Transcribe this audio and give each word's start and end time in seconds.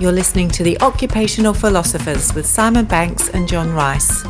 You're 0.00 0.12
listening 0.12 0.48
to 0.50 0.62
The 0.62 0.80
Occupational 0.80 1.52
Philosophers 1.52 2.32
with 2.32 2.46
Simon 2.46 2.84
Banks 2.84 3.30
and 3.30 3.48
John 3.48 3.72
Rice. 3.72 4.22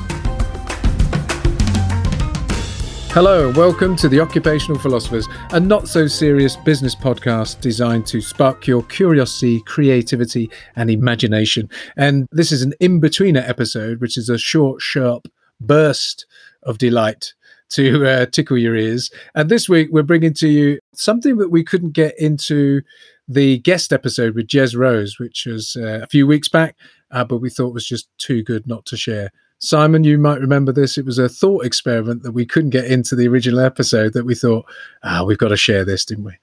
Hello, 3.12 3.52
welcome 3.52 3.94
to 3.96 4.08
The 4.08 4.18
Occupational 4.18 4.80
Philosophers, 4.80 5.28
a 5.50 5.60
not 5.60 5.86
so 5.86 6.06
serious 6.06 6.56
business 6.56 6.94
podcast 6.94 7.60
designed 7.60 8.06
to 8.06 8.22
spark 8.22 8.66
your 8.66 8.82
curiosity, 8.84 9.60
creativity, 9.66 10.50
and 10.76 10.88
imagination. 10.88 11.68
And 11.98 12.26
this 12.32 12.50
is 12.50 12.62
an 12.62 12.72
in 12.80 12.98
betweener 12.98 13.46
episode, 13.46 14.00
which 14.00 14.16
is 14.16 14.30
a 14.30 14.38
short, 14.38 14.80
sharp 14.80 15.28
burst 15.60 16.24
of 16.62 16.78
delight 16.78 17.34
to 17.70 18.06
uh, 18.06 18.26
tickle 18.26 18.58
your 18.58 18.76
ears. 18.76 19.10
And 19.34 19.50
this 19.50 19.68
week, 19.68 19.88
we're 19.90 20.02
bringing 20.02 20.34
to 20.34 20.48
you 20.48 20.78
something 20.94 21.36
that 21.38 21.50
we 21.50 21.64
couldn't 21.64 21.92
get 21.92 22.18
into 22.18 22.82
the 23.28 23.58
guest 23.58 23.92
episode 23.92 24.34
with 24.34 24.46
Jez 24.46 24.76
Rose, 24.76 25.18
which 25.18 25.46
was 25.46 25.76
uh, 25.76 26.00
a 26.02 26.06
few 26.06 26.26
weeks 26.26 26.48
back, 26.48 26.76
uh, 27.10 27.24
but 27.24 27.38
we 27.38 27.50
thought 27.50 27.74
was 27.74 27.86
just 27.86 28.08
too 28.18 28.42
good 28.42 28.66
not 28.66 28.86
to 28.86 28.96
share. 28.96 29.30
Simon, 29.60 30.04
you 30.04 30.18
might 30.18 30.40
remember 30.40 30.72
this. 30.72 30.96
It 30.96 31.04
was 31.04 31.18
a 31.18 31.28
thought 31.28 31.66
experiment 31.66 32.22
that 32.22 32.32
we 32.32 32.46
couldn't 32.46 32.70
get 32.70 32.86
into 32.86 33.16
the 33.16 33.28
original 33.28 33.60
episode 33.60 34.12
that 34.12 34.24
we 34.24 34.34
thought, 34.34 34.64
ah, 35.02 35.24
we've 35.24 35.38
got 35.38 35.48
to 35.48 35.56
share 35.56 35.84
this, 35.84 36.04
didn't 36.04 36.24
we? 36.24 36.34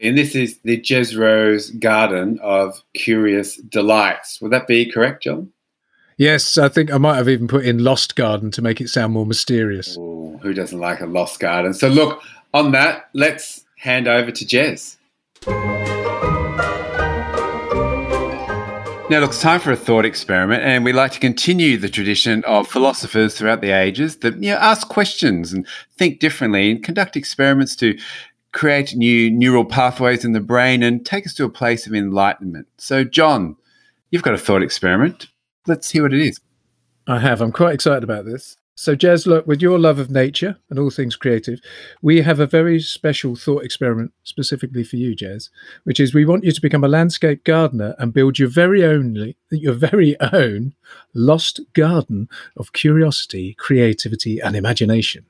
And 0.00 0.18
this 0.18 0.34
is 0.34 0.58
the 0.64 0.80
Jez 0.80 1.16
Rose 1.16 1.70
Garden 1.70 2.38
of 2.42 2.82
Curious 2.94 3.56
Delights. 3.56 4.40
Would 4.40 4.50
that 4.52 4.66
be 4.66 4.90
correct, 4.90 5.22
John? 5.22 5.52
Yes, 6.16 6.58
I 6.58 6.68
think 6.68 6.92
I 6.92 6.98
might 6.98 7.16
have 7.16 7.28
even 7.28 7.48
put 7.48 7.64
in 7.64 7.82
Lost 7.82 8.16
Garden 8.16 8.50
to 8.52 8.62
make 8.62 8.80
it 8.80 8.88
sound 8.88 9.12
more 9.12 9.26
mysterious. 9.26 9.96
Ooh, 9.96 10.13
who 10.44 10.54
doesn't 10.54 10.78
like 10.78 11.00
a 11.00 11.06
Lost 11.06 11.40
Garden? 11.40 11.74
So, 11.74 11.88
look, 11.88 12.22
on 12.52 12.72
that, 12.72 13.08
let's 13.14 13.64
hand 13.78 14.06
over 14.06 14.30
to 14.30 14.44
Jez. 14.44 14.96
Now, 19.10 19.20
look, 19.20 19.30
it's 19.30 19.42
time 19.42 19.60
for 19.60 19.70
a 19.70 19.76
thought 19.76 20.04
experiment, 20.06 20.62
and 20.62 20.84
we 20.84 20.92
like 20.92 21.12
to 21.12 21.20
continue 21.20 21.76
the 21.76 21.90
tradition 21.90 22.42
of 22.44 22.66
philosophers 22.66 23.36
throughout 23.36 23.60
the 23.60 23.70
ages 23.70 24.16
that 24.18 24.34
you 24.42 24.50
know 24.50 24.56
ask 24.56 24.88
questions 24.88 25.52
and 25.52 25.66
think 25.96 26.20
differently 26.20 26.70
and 26.70 26.82
conduct 26.82 27.16
experiments 27.16 27.76
to 27.76 27.98
create 28.52 28.94
new 28.94 29.30
neural 29.30 29.64
pathways 29.64 30.24
in 30.24 30.32
the 30.32 30.40
brain 30.40 30.82
and 30.82 31.04
take 31.04 31.26
us 31.26 31.34
to 31.34 31.44
a 31.44 31.50
place 31.50 31.86
of 31.86 31.94
enlightenment. 31.94 32.66
So, 32.78 33.04
John, 33.04 33.56
you've 34.10 34.22
got 34.22 34.34
a 34.34 34.38
thought 34.38 34.62
experiment. 34.62 35.26
Let's 35.66 35.90
hear 35.90 36.04
what 36.04 36.14
it 36.14 36.20
is. 36.20 36.40
I 37.06 37.18
have. 37.18 37.42
I'm 37.42 37.52
quite 37.52 37.74
excited 37.74 38.04
about 38.04 38.24
this. 38.24 38.56
So, 38.76 38.96
Jez, 38.96 39.24
look, 39.24 39.46
with 39.46 39.62
your 39.62 39.78
love 39.78 40.00
of 40.00 40.10
nature 40.10 40.56
and 40.68 40.80
all 40.80 40.90
things 40.90 41.14
creative, 41.14 41.60
we 42.02 42.22
have 42.22 42.40
a 42.40 42.46
very 42.46 42.80
special 42.80 43.36
thought 43.36 43.64
experiment 43.64 44.12
specifically 44.24 44.82
for 44.82 44.96
you, 44.96 45.14
Jez, 45.14 45.48
which 45.84 46.00
is 46.00 46.12
we 46.12 46.24
want 46.24 46.42
you 46.42 46.50
to 46.50 46.60
become 46.60 46.82
a 46.82 46.88
landscape 46.88 47.44
gardener 47.44 47.94
and 48.00 48.12
build 48.12 48.40
your 48.40 48.48
very 48.48 48.84
only 48.84 49.36
your 49.50 49.74
very 49.74 50.18
own 50.20 50.74
lost 51.14 51.60
garden 51.72 52.28
of 52.56 52.72
curiosity, 52.72 53.54
creativity, 53.54 54.40
and 54.40 54.56
imagination. 54.56 55.24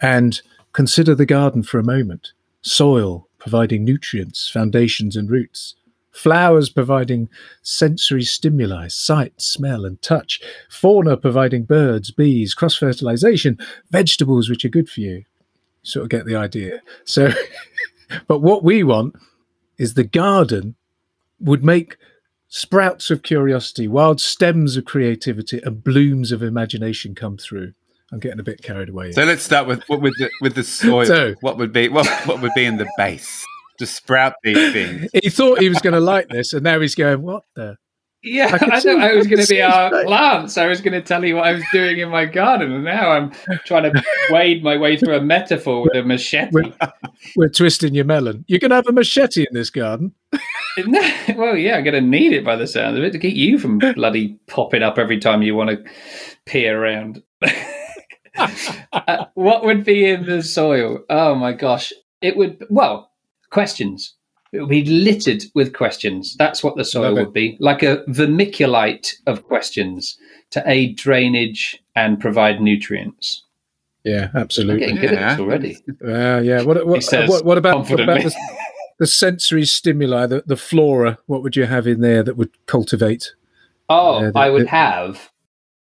And 0.00 0.40
consider 0.72 1.14
the 1.14 1.26
garden 1.26 1.62
for 1.62 1.78
a 1.78 1.84
moment. 1.84 2.32
Soil 2.62 3.28
providing 3.38 3.84
nutrients, 3.84 4.48
foundations, 4.48 5.14
and 5.14 5.30
roots 5.30 5.74
flowers 6.18 6.68
providing 6.68 7.28
sensory 7.62 8.24
stimuli, 8.24 8.88
sight, 8.88 9.40
smell, 9.40 9.84
and 9.84 10.02
touch, 10.02 10.40
fauna 10.68 11.16
providing 11.16 11.64
birds, 11.64 12.10
bees, 12.10 12.54
cross 12.54 12.76
fertilization, 12.76 13.56
vegetables 13.90 14.50
which 14.50 14.64
are 14.64 14.68
good 14.68 14.90
for 14.90 15.00
you. 15.00 15.24
Sort 15.82 16.02
of 16.02 16.10
get 16.10 16.26
the 16.26 16.34
idea. 16.34 16.82
So, 17.04 17.30
but 18.26 18.40
what 18.40 18.64
we 18.64 18.82
want 18.82 19.14
is 19.78 19.94
the 19.94 20.02
garden 20.02 20.74
would 21.38 21.64
make 21.64 21.96
sprouts 22.48 23.10
of 23.10 23.22
curiosity, 23.22 23.86
wild 23.86 24.20
stems 24.20 24.76
of 24.76 24.84
creativity, 24.84 25.60
and 25.62 25.84
blooms 25.84 26.32
of 26.32 26.42
imagination 26.42 27.14
come 27.14 27.36
through. 27.36 27.74
I'm 28.10 28.18
getting 28.18 28.40
a 28.40 28.42
bit 28.42 28.60
carried 28.62 28.88
away. 28.88 29.12
So 29.12 29.22
let's 29.22 29.42
start 29.42 29.68
with 29.68 29.88
with 29.88 30.14
the 30.18 30.30
with 30.40 30.54
the 30.56 30.64
soil. 30.64 31.04
So, 31.06 31.34
what 31.42 31.58
would 31.58 31.72
be 31.72 31.88
what 31.88 32.08
what 32.26 32.40
would 32.40 32.54
be 32.54 32.64
in 32.64 32.78
the 32.78 32.90
base? 32.96 33.44
To 33.78 33.86
sprout 33.86 34.34
these 34.42 34.72
things. 34.72 35.10
He 35.22 35.30
thought 35.30 35.60
he 35.60 35.68
was 35.68 35.80
going 35.80 35.94
to 35.94 36.00
like 36.00 36.28
this, 36.28 36.52
and 36.52 36.62
now 36.62 36.80
he's 36.80 36.94
going, 36.94 37.22
"What 37.22 37.44
the?" 37.54 37.76
Yeah, 38.22 38.58
I, 38.60 38.76
I 38.76 38.80
thought 38.80 39.00
I 39.00 39.14
was 39.14 39.28
going 39.28 39.42
to 39.42 39.48
be 39.48 39.62
our 39.62 39.90
plants. 40.02 40.58
I 40.58 40.66
was 40.66 40.80
going 40.80 40.92
to 40.92 41.00
tell 41.00 41.24
you 41.24 41.36
what 41.36 41.46
I 41.46 41.52
was 41.52 41.62
doing 41.72 41.98
in 41.98 42.08
my 42.08 42.24
garden, 42.24 42.72
and 42.72 42.84
now 42.84 43.10
I'm 43.10 43.30
trying 43.64 43.92
to 43.92 44.02
wade 44.30 44.64
my 44.64 44.76
way 44.76 44.96
through 44.96 45.16
a 45.16 45.20
metaphor 45.20 45.82
with 45.82 45.94
a 45.94 46.02
machete. 46.02 46.50
We're, 46.52 46.72
we're 47.36 47.48
twisting 47.48 47.94
your 47.94 48.04
melon. 48.04 48.44
You're 48.48 48.58
going 48.58 48.70
to 48.70 48.76
have 48.76 48.88
a 48.88 48.92
machete 48.92 49.42
in 49.42 49.54
this 49.54 49.70
garden. 49.70 50.14
well, 51.36 51.56
yeah, 51.56 51.76
I'm 51.76 51.84
going 51.84 51.94
to 51.94 52.00
need 52.00 52.32
it 52.32 52.44
by 52.44 52.56
the 52.56 52.66
sound 52.66 52.98
of 52.98 53.04
it 53.04 53.12
to 53.12 53.18
keep 53.20 53.36
you 53.36 53.56
from 53.56 53.78
bloody 53.78 54.38
popping 54.48 54.82
up 54.82 54.98
every 54.98 55.18
time 55.20 55.42
you 55.42 55.54
want 55.54 55.70
to 55.70 55.84
peer 56.44 56.82
around. 56.82 57.22
uh, 58.36 59.26
what 59.34 59.64
would 59.64 59.84
be 59.84 60.08
in 60.08 60.26
the 60.26 60.42
soil? 60.42 61.04
Oh 61.08 61.36
my 61.36 61.52
gosh, 61.52 61.92
it 62.20 62.36
would. 62.36 62.64
Well, 62.68 63.12
questions. 63.50 64.14
It 64.52 64.60
would 64.60 64.70
be 64.70 64.84
littered 64.84 65.44
with 65.54 65.74
questions. 65.74 66.34
That's 66.38 66.64
what 66.64 66.76
the 66.76 66.84
soil 66.84 67.14
would 67.14 67.34
be 67.34 67.58
like 67.60 67.82
a 67.82 67.98
vermiculite 68.08 69.14
of 69.26 69.44
questions 69.44 70.16
to 70.50 70.62
aid 70.64 70.96
drainage 70.96 71.82
and 71.94 72.18
provide 72.18 72.60
nutrients. 72.60 73.44
Yeah, 74.04 74.30
absolutely. 74.34 74.86
I'm 74.86 74.94
getting 74.94 75.10
good 75.10 75.18
yeah. 75.18 75.36
already. 75.38 75.76
Uh, 76.02 76.40
yeah. 76.40 76.62
What, 76.62 76.86
what, 76.86 77.04
what, 77.28 77.44
what 77.44 77.58
about, 77.58 77.90
about 77.90 78.22
the, 78.22 78.34
the, 78.98 79.06
sensory 79.06 79.66
stimuli, 79.66 80.24
the, 80.26 80.42
the 80.46 80.56
flora? 80.56 81.18
What 81.26 81.42
would 81.42 81.56
you 81.56 81.66
have 81.66 81.86
in 81.86 82.00
there 82.00 82.22
that 82.22 82.38
would 82.38 82.50
cultivate? 82.66 83.34
Oh, 83.90 84.14
uh, 84.14 84.30
the, 84.30 84.38
I 84.38 84.48
would 84.48 84.64
the... 84.64 84.70
have 84.70 85.30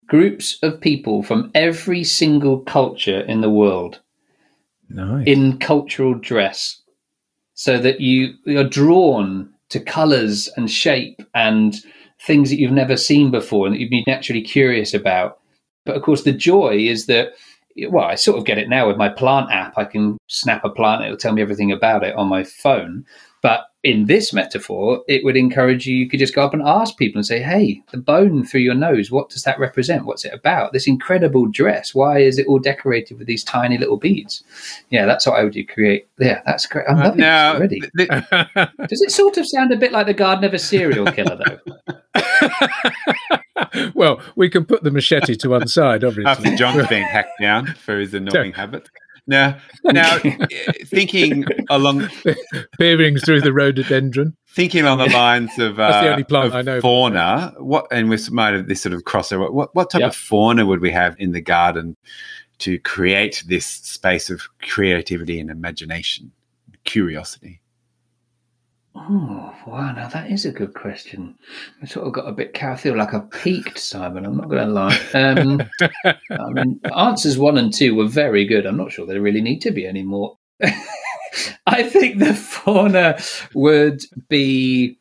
groups 0.07 0.59
of 0.63 0.81
people 0.81 1.23
from 1.23 1.51
every 1.55 2.05
single 2.05 2.59
culture 2.59 3.21
in 3.21 3.41
the 3.41 3.49
world 3.49 4.01
nice. 4.91 5.27
in 5.27 5.57
cultural 5.59 6.15
dress 6.15 6.80
so 7.61 7.77
that 7.79 8.01
you 8.01 8.33
are 8.57 8.65
drawn 8.65 9.47
to 9.69 9.79
colors 9.79 10.49
and 10.57 10.71
shape 10.71 11.21
and 11.35 11.85
things 12.19 12.49
that 12.49 12.59
you've 12.59 12.73
never 12.73 12.97
seen 12.97 13.31
before 13.31 13.67
and 13.67 13.75
that 13.75 13.81
you've 13.81 13.91
been 13.91 14.03
naturally 14.07 14.41
curious 14.41 14.95
about. 14.95 15.41
But 15.85 15.95
of 15.95 16.01
course, 16.01 16.23
the 16.23 16.33
joy 16.33 16.79
is 16.79 17.05
that, 17.05 17.35
well, 17.91 18.07
I 18.07 18.15
sort 18.15 18.39
of 18.39 18.47
get 18.47 18.57
it 18.57 18.71
now 18.71 18.89
with 18.89 18.97
my 18.97 19.11
plant 19.11 19.51
app. 19.53 19.77
I 19.77 19.85
can 19.85 20.17
snap 20.27 20.65
a 20.65 20.71
plant, 20.71 21.05
it'll 21.05 21.19
tell 21.19 21.35
me 21.35 21.43
everything 21.43 21.71
about 21.71 22.03
it 22.03 22.15
on 22.15 22.29
my 22.29 22.45
phone. 22.45 23.05
But 23.43 23.67
in 23.83 24.05
this 24.05 24.35
metaphor, 24.35 25.03
it 25.09 25.25
would 25.25 25.37
encourage 25.37 25.87
you, 25.87 25.97
you 25.97 26.09
could 26.09 26.21
just 26.21 26.35
go 26.35 26.45
up 26.45 26.53
and 26.53 26.63
ask 26.63 26.99
people 26.99 27.19
and 27.19 27.27
say, 27.27 27.41
hey, 27.41 27.83
the 27.91 27.97
bone 27.97 28.45
through 28.45 28.61
your 28.61 28.75
nose, 28.75 29.11
what 29.11 29.31
does 29.31 29.45
that 29.45 29.59
represent? 29.59 30.05
What's 30.05 30.27
it 30.27 30.35
about? 30.35 30.75
This 30.75 30.87
incredible 30.87 31.47
dress, 31.47 31.95
why 31.95 32.19
is 32.19 32.39
it 32.39 32.47
all 32.47 32.59
decorated 32.59 33.19
with 33.19 33.27
these 33.27 33.43
tiny 33.43 33.79
little 33.79 33.97
beads? 33.97 34.45
Yeah, 34.91 35.07
that's 35.07 35.27
what 35.27 35.39
I 35.39 35.45
would 35.45 35.55
do, 35.55 35.65
create. 35.65 36.09
Yeah, 36.19 36.43
that's 36.45 36.67
great. 36.67 36.85
I'm 36.89 36.99
uh, 36.99 37.05
loving 37.05 37.21
now, 37.21 37.53
this 37.53 37.59
already. 37.59 37.81
The, 37.95 38.71
does 38.89 39.01
it 39.01 39.11
sort 39.11 39.39
of 39.39 39.47
sound 39.49 39.73
a 39.73 39.77
bit 39.77 39.93
like 39.93 40.07
the 40.07 40.15
garden 40.15 40.45
of 40.45 40.53
a 40.53 40.59
serial 40.59 41.07
killer, 41.07 41.39
though? 41.43 41.95
well, 43.95 44.21
we 44.37 44.49
can 44.49 44.65
put 44.65 44.83
the 44.83 44.91
machete 44.91 45.35
to 45.37 45.51
one 45.51 45.69
side, 45.69 46.05
obviously. 46.05 46.31
After 46.31 46.57
John's 46.57 46.87
being 46.89 47.05
hacked 47.05 47.41
down 47.41 47.67
for 47.67 47.99
his 47.99 48.15
annoying 48.15 48.53
habit. 48.53 48.89
Now, 49.31 49.59
now, 49.85 50.19
thinking 50.87 51.45
along, 51.71 52.09
peering 52.81 53.17
through 53.17 53.43
the 53.43 53.53
rhododendron, 53.53 54.37
thinking 54.49 54.83
along 54.83 54.99
the 54.99 55.07
lines 55.15 55.57
of, 55.57 55.79
uh, 55.79 56.03
the 56.03 56.11
only 56.11 56.25
plant 56.25 56.53
I 56.53 56.63
know 56.63 56.81
fauna. 56.81 57.55
What 57.59 57.87
and 57.93 58.11
we 58.11 58.19
might 58.33 58.55
have 58.55 58.67
this 58.67 58.83
sort 58.83 58.93
of 58.93 59.05
crossover. 59.05 59.53
What 59.53 59.73
what 59.73 59.91
type 59.91 60.01
yep. 60.01 60.11
of 60.11 60.17
fauna 60.17 60.67
would 60.67 60.81
we 60.81 60.91
have 60.91 61.15
in 61.21 61.31
the 61.31 61.41
garden 61.41 61.97
to 62.59 62.81
create 62.81 63.45
this 63.47 63.65
space 63.65 64.31
of 64.31 64.43
creativity 64.63 65.39
and 65.39 65.49
imagination, 65.49 66.33
curiosity? 66.83 67.61
Oh, 68.95 69.55
wow. 69.67 69.93
Now 69.93 70.09
that 70.09 70.31
is 70.31 70.45
a 70.45 70.53
good 70.53 70.75
question. 70.75 71.39
I 71.81 71.87
sort 71.87 72.07
of 72.07 72.13
got 72.13 72.29
a 72.29 72.33
bit, 72.33 72.61
I 72.63 72.77
feel 72.77 72.97
like 72.97 73.15
I 73.15 73.21
peaked, 73.21 73.79
Simon. 73.79 74.27
I'm 74.27 74.37
not 74.37 74.49
going 74.49 74.67
to 74.67 74.73
lie. 74.73 74.99
Um, 75.15 75.63
I 76.31 76.51
mean, 76.51 76.81
answers 76.97 77.39
one 77.39 77.57
and 77.57 77.73
two 77.73 77.95
were 77.95 78.09
very 78.09 78.45
good. 78.45 78.67
I'm 78.67 78.77
not 78.77 78.91
sure 78.91 79.07
they 79.07 79.19
really 79.19 79.41
need 79.41 79.61
to 79.63 79.71
be 79.71 79.87
anymore. 79.87 80.37
I 81.67 81.85
think 81.85 82.19
the 82.19 82.35
fauna 82.35 83.19
would 83.55 84.03
be, 84.29 84.99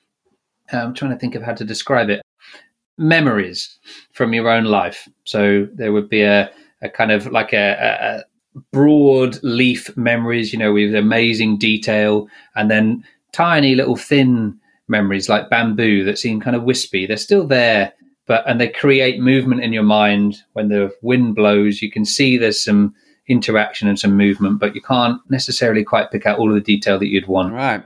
I'm 0.72 0.94
trying 0.94 1.12
to 1.12 1.18
think 1.18 1.36
of 1.36 1.42
how 1.42 1.56
to 1.56 1.66
describe 1.66 2.10
it, 2.10 2.22
memories 2.98 3.80
from 4.13 4.34
your 4.34 4.50
own 4.50 4.66
life. 4.66 5.08
So 5.24 5.68
there 5.74 5.92
would 5.92 6.10
be 6.10 6.22
a, 6.22 6.52
a 6.81 6.90
kind 6.90 7.12
of 7.12 7.28
like 7.31 7.54
a, 7.54 8.24
a 8.60 8.62
broad 8.72 9.42
leaf 9.42 9.96
memories, 9.98 10.54
you 10.54 10.60
know, 10.60 10.74
with 10.74 10.94
amazing 10.94 11.58
detail, 11.58 12.28
and 12.56 12.69
then 12.69 13.04
tiny 13.31 13.76
little 13.76 13.96
thin 13.96 14.58
memories 14.88 15.30
like 15.30 15.50
bamboo 15.50 16.04
that 16.06 16.18
seem 16.18 16.40
kind 16.42 16.56
of 16.56 16.64
wispy. 16.64 17.06
They're 17.06 17.18
still 17.18 17.46
there, 17.48 17.94
but 18.26 18.44
and 18.48 18.60
they 18.60 18.68
create 18.70 19.20
movement 19.20 19.64
in 19.64 19.74
your 19.74 19.84
mind 19.84 20.38
when 20.54 20.70
the 20.70 20.92
wind 21.02 21.36
blows. 21.36 21.81
You 21.81 21.92
can 21.92 22.06
see 22.06 22.38
there's 22.38 22.64
some 22.64 22.94
interaction 23.28 23.88
and 23.88 24.00
some 24.00 24.18
movement, 24.18 24.60
but 24.60 24.74
you 24.76 24.81
can't 24.81 25.22
necessarily 25.30 25.84
quite 25.84 26.10
pick 26.12 26.26
out 26.26 26.40
all 26.40 26.50
of 26.50 26.56
the 26.56 26.62
detail 26.62 26.98
that 27.00 27.08
you'd 27.10 27.28
want. 27.28 27.54
Right. 27.54 27.84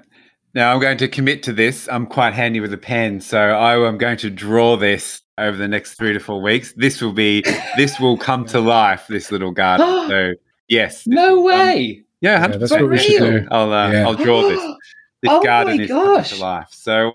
Now 0.56 0.74
I'm 0.74 0.80
going 0.80 0.98
to 1.00 1.08
commit 1.08 1.44
to 1.44 1.54
this. 1.54 1.90
I'm 1.92 2.06
quite 2.06 2.34
handy 2.34 2.60
with 2.60 2.72
a 2.74 2.78
pen, 2.78 3.20
so 3.20 3.40
I 3.40 3.76
am 3.88 3.98
going 3.98 4.18
to 4.18 4.30
draw 4.30 4.78
this 4.78 5.22
over 5.40 5.58
the 5.58 5.68
next 5.68 5.96
three 5.96 6.14
to 6.14 6.20
four 6.20 6.42
weeks. 6.42 6.74
This 6.78 7.02
will 7.02 7.12
be 7.12 7.44
this 7.76 8.00
will 8.00 8.18
come 8.18 8.46
to 8.46 8.60
life. 8.60 9.06
This 9.10 9.32
little 9.32 9.52
garden. 9.52 9.88
so 10.08 10.34
yes. 10.70 11.06
No 11.08 11.40
Um, 11.40 11.44
way. 11.46 12.04
yeah, 12.22 12.40
Yeah, 12.40 12.48
100%. 12.48 12.60
that's 12.60 12.72
what 12.72 12.88
we 12.90 12.98
should 13.00 13.20
do. 13.20 13.48
I'll 13.52 13.74
uh, 13.74 13.92
Yeah. 13.92 14.06
I'll 14.08 14.14
draw 14.16 14.44
this. 14.48 14.62
This 15.24 15.32
Oh 15.32 15.42
garden 15.42 15.78
my 15.78 15.84
is 15.84 15.90
coming 15.90 16.06
gosh. 16.16 16.30
to 16.32 16.42
life. 16.42 16.68
So 16.72 17.14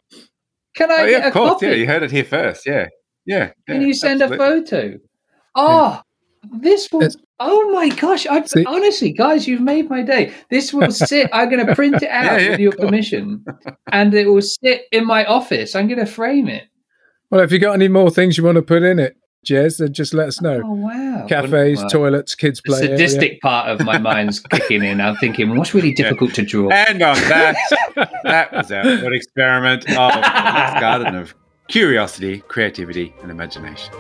Can 0.75 0.91
I 0.91 0.95
oh, 0.95 1.07
get 1.07 1.11
yeah, 1.11 1.25
a 1.25 1.27
of 1.29 1.33
course. 1.35 1.51
copy? 1.53 1.67
Yeah, 1.67 1.73
you 1.75 1.87
heard 1.87 2.03
it 2.03 2.11
here 2.11 2.25
first. 2.25 2.67
Yeah, 2.67 2.89
yeah. 3.27 3.51
Can 3.69 3.83
yeah, 3.83 3.87
you 3.89 3.95
send 3.95 4.23
absolutely. 4.23 4.47
a 4.47 4.49
photo? 4.63 4.99
Oh, 5.55 6.01
this 6.61 6.89
will. 6.91 7.03
It's- 7.03 7.17
oh 7.39 7.71
my 7.73 7.89
gosh! 7.91 8.27
I 8.27 8.43
See- 8.45 8.65
honestly, 8.65 9.13
guys, 9.13 9.47
you've 9.47 9.61
made 9.61 9.89
my 9.91 10.03
day. 10.03 10.33
This 10.51 10.73
will 10.73 10.91
sit. 10.91 11.29
I'm 11.33 11.51
going 11.51 11.65
to 11.67 11.75
print 11.75 12.03
it 12.03 12.09
out 12.11 12.25
Yeah, 12.25 12.39
yeah, 12.39 12.51
with 12.53 12.61
your 12.61 12.73
permission, 12.73 13.45
and 13.93 14.15
it 14.15 14.27
will 14.27 14.43
sit 14.43 14.83
in 14.91 15.07
my 15.07 15.25
office. 15.27 15.75
I'm 15.77 15.87
going 15.87 16.01
to 16.01 16.07
frame 16.07 16.49
it. 16.49 16.65
Well, 17.31 17.43
if 17.43 17.53
you 17.53 17.59
got 17.59 17.75
any 17.75 17.89
more 17.89 18.11
things 18.11 18.39
you 18.39 18.45
want 18.45 18.57
to 18.57 18.63
put 18.63 18.83
in 18.83 18.99
it, 18.99 19.17
Jez, 19.47 19.79
then 19.79 19.93
just 19.93 20.13
let 20.15 20.29
us 20.29 20.41
know. 20.41 20.61
Oh 20.65 20.73
wow! 20.75 21.27
Cafes, 21.29 21.79
Well, 21.79 21.89
toilets, 21.91 22.35
kids 22.35 22.61
The 22.65 22.71
play 22.73 22.79
area. 22.83 22.99
sadistic 22.99 23.41
part 23.41 23.69
of 23.69 23.85
my 23.87 23.97
mind's 23.99 24.41
kicking 24.51 24.83
in. 24.83 25.01
I'm 25.01 25.17
thinking, 25.17 25.57
what's 25.57 25.73
really 25.75 25.93
difficult 25.93 26.35
to 26.35 26.43
draw? 26.43 26.69
And 26.71 27.01
on 27.03 27.17
that, 27.29 27.57
that 28.25 28.53
was 28.53 28.71
our 28.73 28.83
thought 28.99 29.13
experiment 29.13 29.85
of 29.91 30.13
this 30.15 30.81
garden 30.81 31.15
of 31.15 31.35
curiosity, 31.69 32.41
creativity, 32.49 33.15
and 33.23 33.31
imagination. 33.31 33.95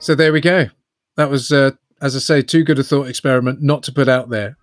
So 0.00 0.14
there 0.14 0.32
we 0.32 0.40
go. 0.40 0.66
That 1.16 1.30
was, 1.30 1.52
uh, 1.52 1.72
as 2.00 2.16
I 2.16 2.18
say, 2.18 2.42
too 2.42 2.64
good 2.64 2.78
a 2.78 2.82
thought 2.82 3.06
experiment 3.08 3.62
not 3.62 3.82
to 3.84 3.92
put 3.92 4.08
out 4.08 4.30
there. 4.30 4.56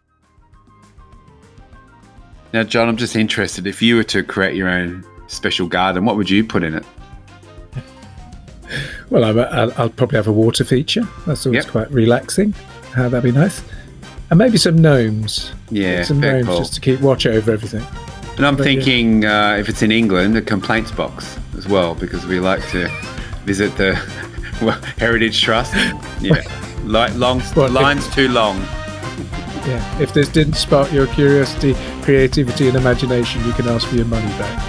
Now, 2.54 2.64
John, 2.64 2.90
I'm 2.90 2.98
just 2.98 3.16
interested. 3.16 3.68
If 3.68 3.82
you 3.82 3.96
were 3.98 4.04
to 4.06 4.24
create 4.24 4.56
your 4.56 4.70
own 4.70 5.06
special 5.28 5.68
garden, 5.68 6.06
what 6.06 6.16
would 6.18 6.30
you 6.30 6.44
put 6.44 6.64
in 6.64 6.74
it? 6.76 6.86
Well, 9.10 9.24
I, 9.24 9.30
I'll, 9.44 9.72
I'll 9.78 9.90
probably 9.90 10.18
have 10.18 10.28
a 10.28 10.32
water 10.34 10.66
feature. 10.66 11.08
That's 11.26 11.46
always 11.46 11.64
Yep. 11.64 11.72
quite 11.72 11.92
relaxing. 11.92 12.54
Uh, 12.98 13.08
that'd 13.08 13.24
be 13.24 13.32
nice. 13.38 13.62
And 14.30 14.38
maybe 14.38 14.58
some 14.58 14.78
gnomes. 14.78 15.54
Yeah, 15.70 16.04
some 16.04 16.20
gnomes 16.20 16.46
cool. 16.48 16.58
just 16.58 16.74
to 16.74 16.82
keep 16.82 17.00
watch 17.00 17.26
over 17.26 17.50
everything. 17.52 17.86
And 18.36 18.46
I'm 18.46 18.58
But, 18.58 18.68
yeah. 18.68 18.74
thinking, 18.74 19.24
uh, 19.26 19.56
if 19.58 19.70
it's 19.70 19.82
in 19.82 19.92
England, 19.94 20.36
a 20.36 20.42
complaints 20.42 20.92
box 20.92 21.38
as 21.58 21.66
well, 21.68 21.96
because 21.96 22.26
we 22.26 22.42
like 22.42 22.68
to 22.72 22.90
visit 23.46 23.74
the 23.78 23.98
well, 24.62 24.78
Heritage 24.98 25.42
Trust. 25.42 25.74
Yeah, 26.20 26.42
Li- 26.84 27.10
long 27.14 27.42
Well, 27.56 27.68
if- 27.68 27.72
lines 27.72 28.14
too 28.14 28.28
long. 28.28 28.58
Yeah. 29.66 30.00
If 30.02 30.14
this 30.14 30.28
didn't 30.28 30.56
spark 30.56 30.92
your 30.92 31.08
curiosity, 31.08 31.76
creativity, 32.02 32.68
and 32.68 32.76
imagination, 32.76 33.46
you 33.46 33.54
can 33.54 33.70
ask 33.70 33.88
for 33.88 33.96
your 33.96 34.06
money 34.06 34.28
back. 34.38 34.64